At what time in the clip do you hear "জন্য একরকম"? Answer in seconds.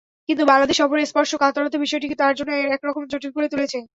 2.39-3.03